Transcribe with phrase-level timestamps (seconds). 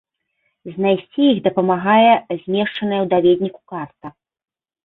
[0.77, 1.99] Знайсці іх дапамагае
[2.41, 4.07] змешчаная ў даведніку карта.